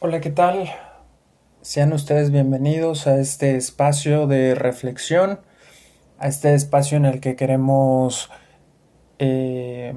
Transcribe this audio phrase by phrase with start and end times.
[0.00, 0.70] Hola, ¿qué tal?
[1.62, 5.40] Sean ustedes bienvenidos a este espacio de reflexión,
[6.18, 8.30] a este espacio en el que queremos
[9.18, 9.94] eh,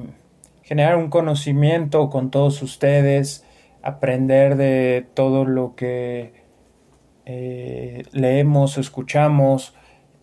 [0.64, 3.44] generar un conocimiento con todos ustedes,
[3.82, 6.46] aprender de todo lo que
[7.26, 9.76] eh, leemos, escuchamos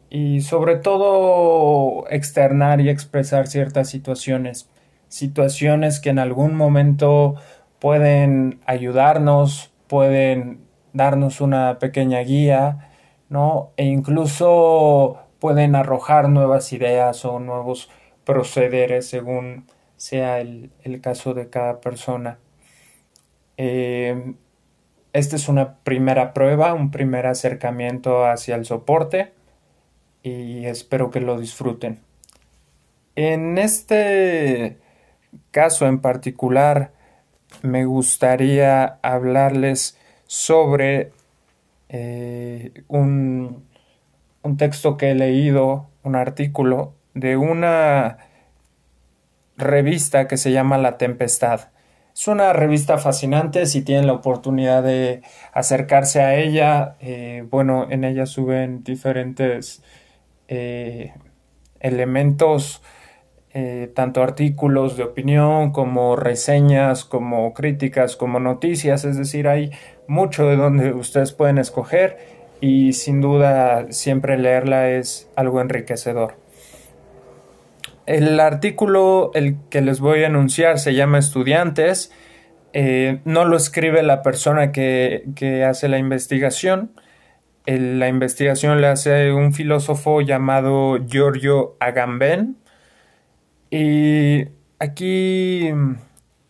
[0.08, 4.70] y sobre todo externar y expresar ciertas situaciones,
[5.08, 7.34] situaciones que en algún momento
[7.84, 12.88] pueden ayudarnos, pueden darnos una pequeña guía,
[13.28, 13.72] ¿no?
[13.76, 17.90] E incluso pueden arrojar nuevas ideas o nuevos
[18.24, 19.66] procederes según
[19.98, 20.70] sea el,
[21.02, 22.38] caso de cada persona.
[23.58, 24.32] Eh,
[25.12, 29.34] esta es una primera prueba, un primer acercamiento hacia el soporte
[30.22, 32.00] y espero que lo disfruten.
[33.14, 34.78] En este
[35.50, 36.94] caso en particular,
[37.62, 41.12] me gustaría hablarles sobre
[41.88, 43.64] eh, un,
[44.42, 48.18] un texto que he leído, un artículo de una
[49.56, 51.68] revista que se llama La Tempestad.
[52.14, 58.04] Es una revista fascinante, si tienen la oportunidad de acercarse a ella, eh, bueno, en
[58.04, 59.82] ella suben diferentes
[60.46, 61.12] eh,
[61.80, 62.82] elementos
[63.56, 69.70] eh, tanto artículos de opinión como reseñas, como críticas, como noticias, es decir, hay
[70.08, 72.18] mucho de donde ustedes pueden escoger
[72.60, 76.34] y sin duda siempre leerla es algo enriquecedor.
[78.06, 82.10] El artículo, el que les voy a anunciar, se llama Estudiantes.
[82.72, 86.90] Eh, no lo escribe la persona que, hace la investigación.
[87.66, 92.56] la investigación la hace un filósofo llamado Giorgio Agamben.
[93.76, 95.68] Y aquí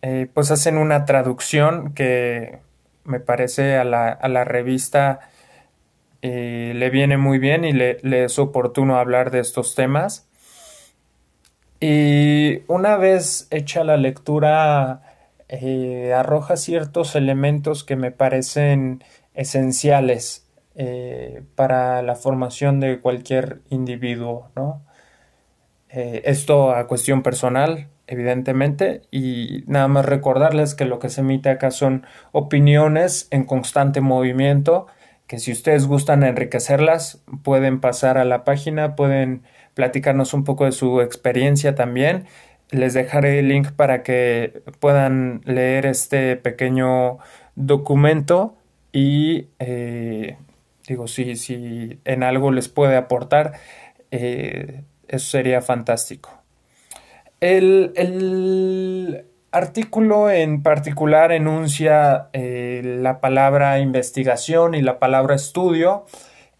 [0.03, 2.59] eh, pues hacen una traducción que
[3.03, 5.21] me parece a la, revista
[6.21, 10.27] eh, le viene muy bien y le, es oportuno hablar de estos temas.
[11.79, 15.01] Y una vez hecha la lectura,
[15.49, 19.03] eh, arroja ciertos elementos que me parecen
[19.33, 20.43] esenciales
[21.55, 24.84] para la formación de cualquier individuo, ¿no?
[25.95, 31.49] Eh, esto a cuestión personal, evidentemente, y nada más recordarles que lo que se emite
[31.49, 34.87] acá son opiniones en constante movimiento,
[35.25, 40.73] que si ustedes gustan enriquecerlas, pueden pasar a la página, pueden platicarnos un poco de
[40.73, 42.25] su experiencia también.
[42.71, 47.19] Les dejaré el link para que puedan leer este pequeño
[47.55, 48.57] documento
[48.91, 50.35] y eh,
[50.89, 53.53] digo, si, si en algo les puede aportar,
[54.11, 56.29] eh, eso sería fantástico.
[57.39, 66.05] El, artículo en particular enuncia eh, la palabra investigación y la palabra estudio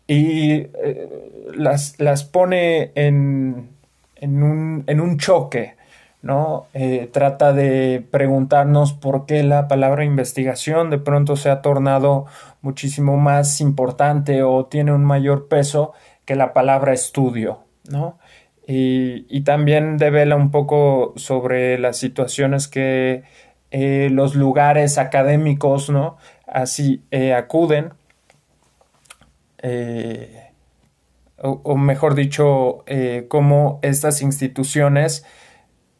[0.07, 3.69] y eh, las, las, pone en,
[4.15, 5.75] en, un, en, un, choque,
[6.21, 6.67] ¿no?
[6.73, 12.27] Eh, trata de preguntarnos por qué la palabra investigación de pronto se ha tornado
[12.61, 18.17] muchísimo más importante o tiene un mayor peso que la palabra estudio, ¿no?
[18.67, 23.23] Y, también devela un poco sobre las situaciones que
[23.69, 26.17] eh, los lugares académicos, ¿no?
[26.47, 27.93] Así eh, acuden,
[29.61, 30.51] eh,
[31.37, 32.85] o, mejor dicho,
[33.27, 35.25] cómo estas instituciones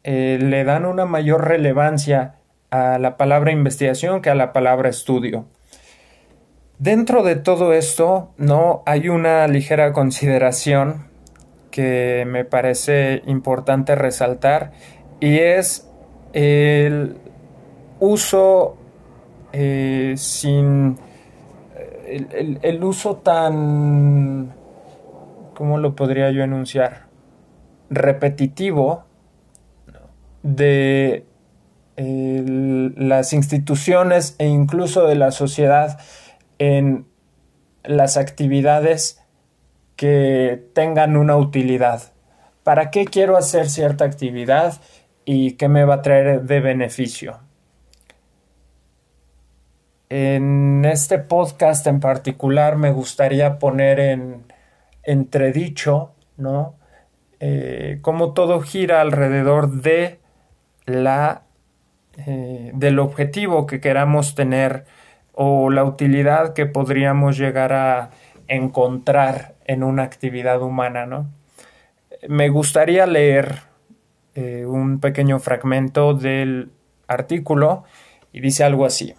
[0.02, 2.36] le dan una mayor relevancia
[2.70, 5.46] a la palabra investigación que a la palabra estudio.
[6.78, 8.82] Dentro de todo esto, ¿no?
[8.86, 11.05] Hay una ligera consideración
[11.76, 14.72] que me parece importante resaltar
[15.20, 15.86] y es
[16.32, 17.18] el
[18.00, 18.78] uso
[19.52, 20.96] eh, sin
[22.06, 24.54] el, uso tan
[25.52, 27.08] ¿cómo lo podría yo enunciar?
[27.90, 29.04] repetitivo
[30.42, 31.26] de
[31.98, 35.98] las instituciones e incluso de la sociedad
[36.58, 37.06] en
[37.84, 39.25] las actividades
[39.96, 42.12] que tengan una utilidad.
[42.62, 44.80] ¿Para qué quiero hacer cierta actividad
[45.24, 47.40] y qué me va a traer de beneficio?
[50.08, 54.44] En este podcast en particular me gustaría poner en
[55.02, 56.76] entredicho, ¿no?
[57.40, 60.20] Eh, cómo todo gira alrededor de
[60.86, 61.42] la
[62.26, 64.86] eh, del objetivo que queramos tener
[65.34, 68.10] o la utilidad que podríamos llegar a
[68.48, 71.28] encontrar en una actividad humana, ¿no?
[72.28, 73.60] Me gustaría leer
[74.34, 76.70] eh, un pequeño fragmento del
[77.08, 77.84] artículo
[78.32, 79.14] y dice algo así.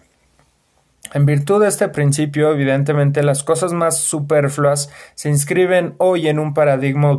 [1.14, 6.52] En virtud de este principio, evidentemente, las cosas más superfluas se inscriben hoy en un
[6.52, 7.18] paradigma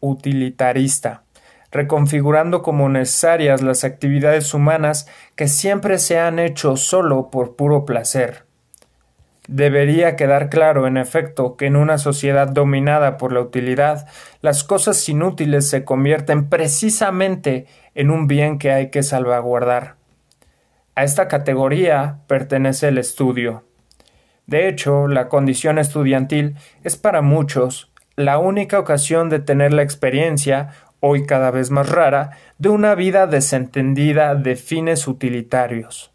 [0.00, 1.22] utilitarista,
[1.70, 8.47] reconfigurando como necesarias las actividades humanas que siempre se han hecho solo por puro placer.
[9.48, 14.06] Debería quedar claro, en efecto, que en una sociedad dominada por la utilidad,
[14.42, 19.94] las cosas inútiles se convierten precisamente en un bien que hay que salvaguardar.
[20.94, 23.64] A esta categoría pertenece el estudio.
[24.46, 30.74] De hecho, la condición estudiantil es para muchos la única ocasión de tener la experiencia,
[31.00, 36.12] hoy cada vez más rara, de una vida desentendida de fines utilitarios.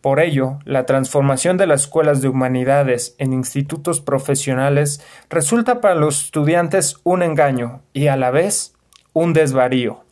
[0.00, 6.26] Por ello, la transformación de las escuelas de humanidades en institutos profesionales resulta para los
[6.26, 8.74] estudiantes un engaño y a la vez
[9.12, 10.04] un desvarío.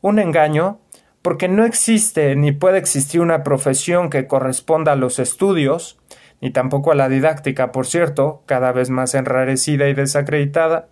[0.00, 0.80] Un engaño
[1.20, 5.98] porque no existe ni puede existir una profesión que corresponda a los estudios,
[6.40, 10.88] ni tampoco a la didáctica, por cierto, cada vez más enrarecida y desacreditada.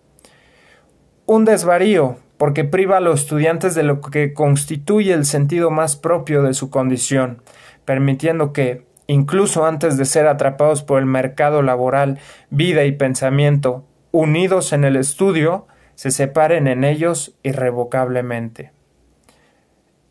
[1.25, 6.43] Un desvarío, porque priva a los estudiantes de lo que constituye el sentido más propio
[6.43, 7.41] de su condición,
[7.85, 14.73] permitiendo que, incluso antes de ser atrapados por el mercado laboral, vida y pensamiento, unidos
[14.73, 18.71] en el estudio, se separen en ellos irrevocablemente.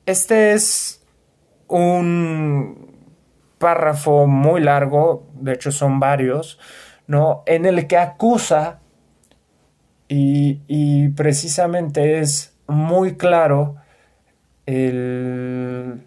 [0.07, 1.05] Este es
[1.69, 2.95] un
[3.59, 6.59] párrafo muy largo, de hecho son varios,
[7.07, 7.43] ¿no?
[7.47, 8.81] En el que acusa
[10.09, 13.77] y, y precisamente es muy claro
[14.67, 16.03] el,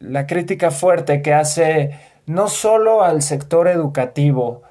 [0.00, 4.62] la crítica fuerte que hace no solo al sector educativo,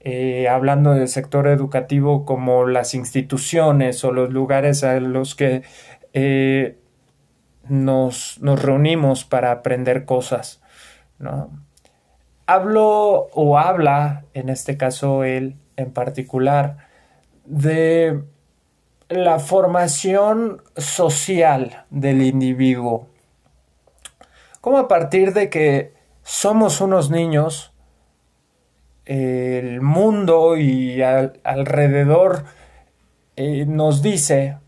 [0.00, 5.62] eh, hablando del sector educativo como las instituciones o los lugares a los que
[6.12, 6.78] eh,
[7.68, 10.60] nos, nos, reunimos para aprender cosas.
[11.18, 11.50] ¿no?
[12.46, 16.87] Hablo o habla, en este caso él en particular,
[17.48, 18.24] de
[19.08, 23.08] la formación social del individuo.
[24.60, 27.72] Cómo a partir de que somos unos niños,
[29.06, 32.44] el mundo y alrededor
[33.36, 34.58] eh, nos dice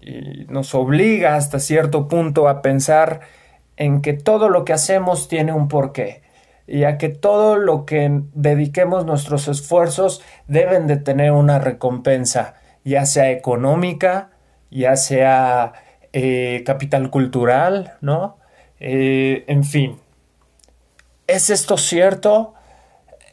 [0.00, 3.22] y nos obliga hasta cierto punto a pensar
[3.76, 6.25] en que todo lo que hacemos tiene un porqué
[6.66, 12.54] y a que todo lo que dediquemos nuestros esfuerzos deben de tener una recompensa,
[12.84, 14.30] ya sea económica,
[14.70, 15.72] ya sea
[16.12, 18.38] eh, capital cultural, ¿no?
[18.80, 20.00] Eh, en fin,
[21.26, 22.54] ¿es esto cierto?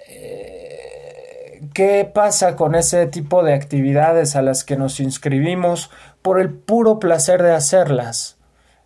[0.09, 5.89] Eh, ¿Qué pasa con ese tipo de actividades a las que nos inscribimos
[6.21, 8.37] por el puro placer de hacerlas?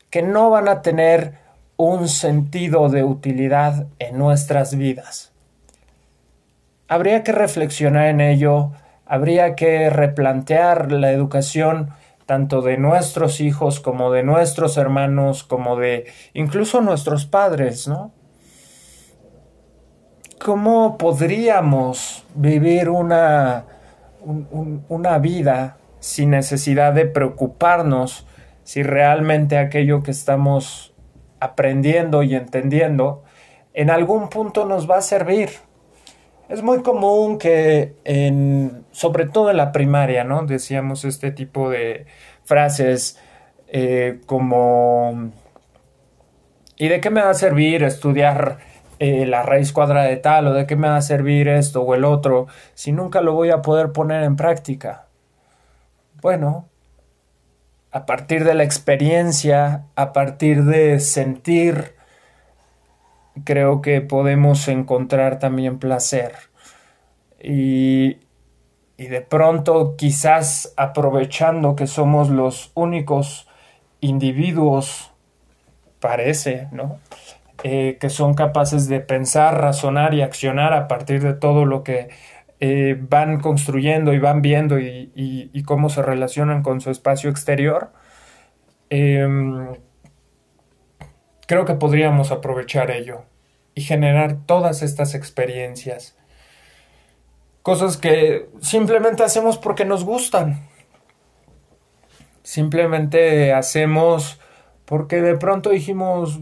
[0.10, 1.47] Que no van a tener
[1.78, 5.32] un sentido de utilidad en nuestras vidas.
[6.88, 8.72] Habría que reflexionar en ello,
[9.06, 11.92] habría que replantear la educación
[12.26, 18.12] tanto de nuestros hijos como de nuestros hermanos, como de incluso nuestros padres, ¿no?
[20.40, 23.66] ¿Cómo podríamos vivir una,
[24.90, 28.28] una vida sin necesidad de preocuparnos
[28.64, 30.94] si realmente aquello que estamos
[31.40, 33.24] aprendiendo y entendiendo
[33.74, 35.50] en algún punto nos va a servir?
[36.50, 40.46] Es muy común que en, sobre todo en la primaria, ¿no?
[40.46, 42.06] Decíamos este tipo de
[42.46, 43.20] frases
[43.68, 45.32] eh, como
[46.78, 48.60] ¿y de qué me va a servir estudiar
[49.00, 51.94] eh, la raíz cuadrada de tal o de qué me va a servir esto o
[51.94, 55.08] el otro si nunca lo voy a poder poner en práctica?
[56.22, 56.70] Bueno,
[57.98, 61.96] a partir de la experiencia, a partir de sentir,
[63.44, 66.34] creo que podemos encontrar también placer.
[67.42, 68.18] Y,
[68.98, 73.48] y de pronto quizás aprovechando que somos los únicos
[74.00, 75.12] individuos,
[76.00, 77.00] parece, ¿no?
[77.64, 82.10] Eh, que son capaces de pensar, razonar y accionar a partir de todo lo que
[82.60, 87.92] eh, van construyendo y van viendo y, cómo se relacionan con su espacio exterior.
[88.90, 89.76] Em,
[91.46, 93.24] creo que podríamos aprovechar ello
[93.76, 96.18] y generar todas estas experiencias.
[97.62, 100.68] Cosas que simplemente hacemos porque nos gustan.
[102.44, 104.40] Simplemente hacemos
[104.86, 106.40] porque de pronto dijimos,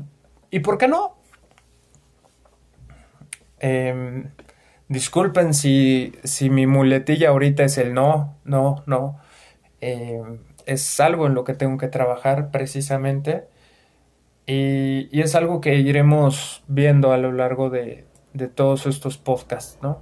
[0.52, 1.18] ¿y por qué no?
[3.60, 4.30] Em,
[4.88, 9.20] disculpen si, si, mi muletilla ahorita es el no, no, no.
[9.82, 13.48] Em, es algo en lo que tengo que trabajar precisamente
[14.48, 20.00] y, es algo que iremos viendo a lo largo de, de todos estos podcasts, ¿no?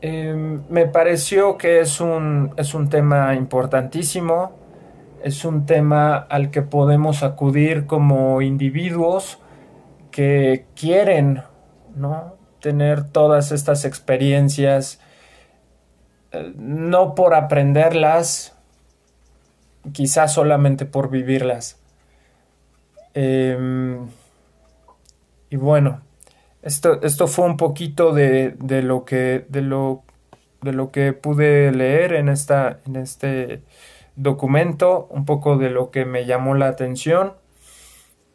[0.00, 4.52] Em, me pareció que es un, es un tema importantísimo,
[5.22, 9.38] es un tema al que podemos acudir como individuos
[10.10, 11.42] que quieren
[11.94, 12.34] ¿no?
[12.62, 15.00] Tener todas estas experiencias,
[16.30, 18.56] eh, no por aprenderlas,
[19.92, 21.78] quizás solamente por vivirlas.
[23.14, 24.06] Em,
[25.50, 26.00] y bueno,
[26.62, 30.04] esto, esto fue un poquito de, de, lo que, de, lo,
[30.62, 33.62] de lo que pude leer en, esta, en este
[34.14, 37.34] documento, un poco de lo que me llamó la atención.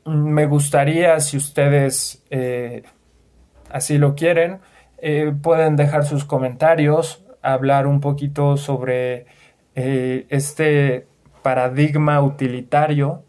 [0.06, 2.84] Me gustaría, si ustedes eh,
[3.70, 4.60] así lo quieren,
[4.98, 9.26] eh, pueden dejar sus comentarios, hablar un poquito sobre
[9.76, 11.08] eh, este
[11.44, 13.24] paradigma utilitario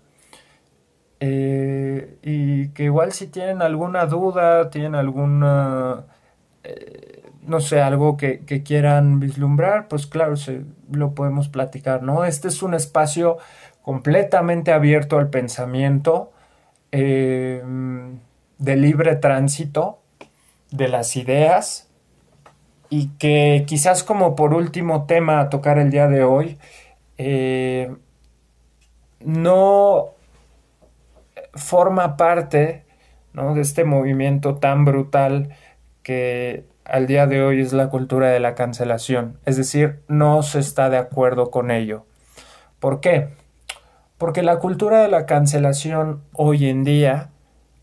[1.21, 6.07] eh, y que igual si tienen alguna duda, tienen alguna,
[7.47, 12.25] no sé, algo que, quieran vislumbrar, pues claro, se, lo podemos platicar, ¿no?
[12.25, 13.39] Este es un espacio
[13.83, 16.33] completamente abierto al pensamiento,
[16.91, 19.99] de libre tránsito
[20.71, 21.89] de las ideas
[22.91, 26.59] y que quizás como por último tema a tocar el día de hoy,
[29.21, 30.15] no
[31.55, 32.85] forma parte
[33.35, 35.51] de este movimiento tan brutal
[36.03, 39.39] que al día de hoy es la cultura de la cancelación.
[39.45, 42.07] Es decir, no se está de acuerdo con ello.
[42.81, 43.29] ¿Por qué?
[44.17, 47.31] Porque la cultura de la cancelación hoy en día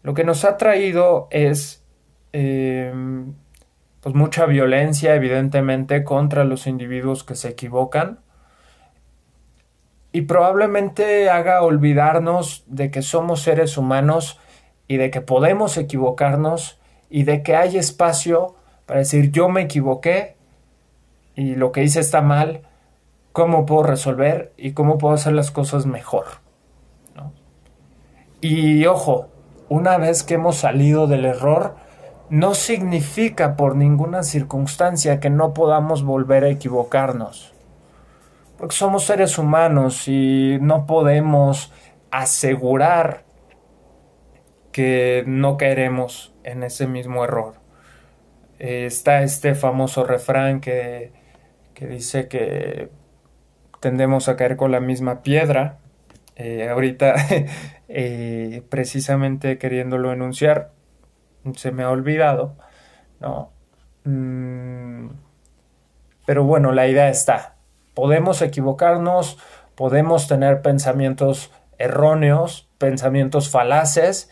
[0.01, 1.85] lo que nos ha traído es
[2.36, 3.34] em,
[4.01, 8.20] pues mucha violencia evidentemente contra los individuos que se equivocan
[10.12, 14.39] y probablemente haga olvidarnos de que somos seres humanos
[14.89, 16.77] y de que podemos equivocarnos
[17.10, 20.36] y de que hay espacio para decir yo me equivoqué
[21.36, 22.63] y lo que hice está mal,
[23.32, 26.25] cómo puedo resolver y cómo puedo hacer las cosas mejor.
[28.42, 29.27] Y ojo,
[29.70, 31.85] una vez que hemos salido del error,
[32.29, 37.55] no significa por ninguna circunstancia que no podamos volver a equivocarnos
[38.58, 41.74] porque somos seres humanos y no podemos
[42.12, 43.24] asegurar
[44.72, 47.55] que no caeremos en ese mismo error.
[48.60, 51.12] Eh, está este famoso refrán que,
[51.74, 52.89] que, dice que
[53.82, 55.79] tendemos a caer con la misma piedra.
[56.38, 57.15] Eh, ahorita,
[57.89, 60.72] eh, precisamente queriéndolo enunciar,
[61.56, 62.56] se me ha olvidado,
[63.20, 63.52] ¿no?
[64.04, 65.10] Mm,
[66.25, 67.56] pero bueno, la idea está.
[67.94, 69.38] Podemos equivocarnos,
[69.75, 74.30] podemos tener pensamientos erróneos, pensamientos falaces,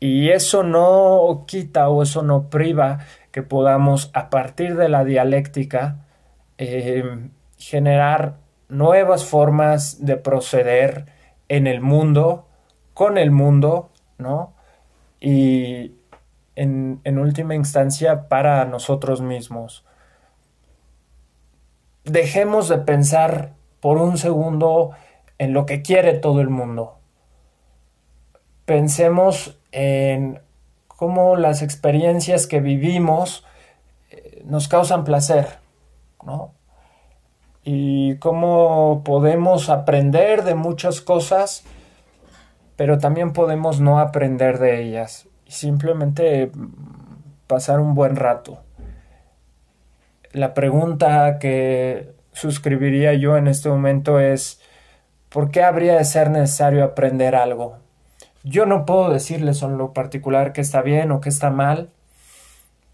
[0.00, 3.00] y eso no quita o eso no priva
[3.30, 6.06] que podamos a partir de la dialéctica
[6.58, 8.34] eh, generar
[8.68, 11.06] nuevas formas de proceder
[11.48, 12.46] en el mundo,
[12.94, 14.54] con el mundo, ¿no?
[15.20, 15.92] Y
[16.56, 19.84] en, última instancia para nosotros mismos
[22.04, 24.90] dejemos de pensar por un segundo
[25.38, 26.98] en lo que quiere todo el mundo.
[28.64, 30.40] Pensemos en
[30.88, 33.44] cómo las experiencias que vivimos
[34.10, 35.58] eh, nos causan placer,
[36.24, 36.52] ¿no?
[37.64, 41.64] Y cómo podemos aprender de muchas cosas,
[42.74, 46.50] pero también podemos no aprender de ellas simplemente
[47.46, 48.62] pasar un buen rato
[50.32, 54.60] la pregunta que suscribiría yo en este momento es,
[55.28, 57.78] ¿por qué habría de ser necesario aprender algo?
[58.42, 61.90] Yo no puedo decirles en lo particular que está bien o que está mal,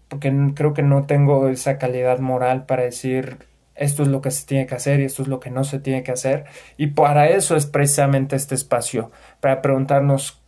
[0.09, 4.45] porque creo que no tengo esa calidad moral para decir esto es lo que se
[4.45, 6.45] tiene que hacer y esto es lo que no se tiene que hacer.
[6.75, 10.41] Y para eso es precisamente este espacio, para preguntarnos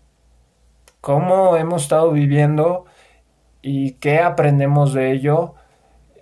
[1.02, 2.86] cómo hemos estado viviendo
[3.62, 5.56] y qué aprendemos de ello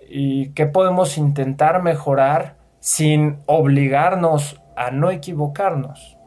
[0.09, 6.17] y qué podemos intentar mejorar sin obligarnos a no equivocarnos.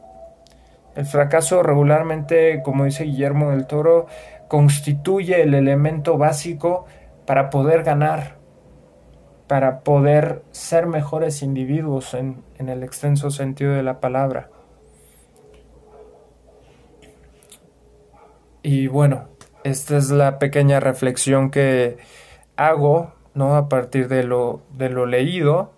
[0.95, 4.05] El fracaso regularmente, como dice Guillermo del Toro,
[4.47, 6.85] constituye el elemento básico
[7.25, 8.35] para poder ganar,
[9.47, 14.49] para poder ser mejores individuos en, en el extenso sentido de la palabra.
[18.63, 19.27] Y bueno,
[19.63, 21.97] esta es la pequeña reflexión que
[22.55, 23.55] hago ¿no?
[23.55, 25.73] A partir de lo, de lo leído.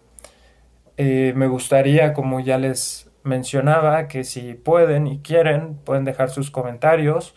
[0.97, 6.51] Eh, me gustaría, como ya les mencionaba, que si pueden y quieren, pueden dejar sus
[6.51, 7.35] comentarios.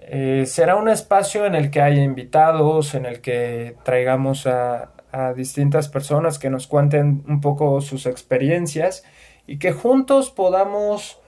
[0.00, 5.32] Eh, será un espacio en el que haya invitados, en el que traigamos a, a
[5.34, 9.04] distintas personas que nos cuenten un poco sus experiencias
[9.46, 11.20] y que juntos podamos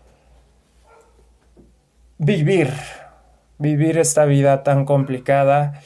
[2.18, 2.70] vivir,
[3.60, 5.80] vivir esta vida tan complicada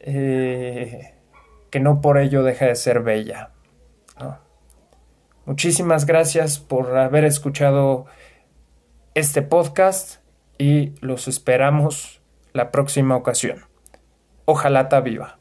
[0.00, 1.14] eh,
[1.70, 3.52] que no por ello deja de ser bella.
[5.44, 8.04] Muchísimas gracias por haber escuchado
[9.14, 10.20] este podcast
[10.58, 12.20] y los esperamos
[12.52, 13.64] la próxima ocasión.
[14.44, 15.38] Ojalá ta viva.